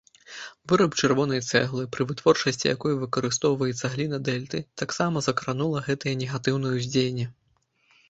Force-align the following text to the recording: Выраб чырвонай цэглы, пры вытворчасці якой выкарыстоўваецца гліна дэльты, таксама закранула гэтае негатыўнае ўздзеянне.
Выраб 0.71 0.95
чырвонай 1.01 1.41
цэглы, 1.49 1.83
пры 1.97 2.07
вытворчасці 2.13 2.69
якой 2.75 2.97
выкарыстоўваецца 3.03 3.93
гліна 3.99 4.17
дэльты, 4.33 4.57
таксама 4.85 5.27
закранула 5.31 5.87
гэтае 5.93 6.19
негатыўнае 6.27 6.77
ўздзеянне. 6.77 7.33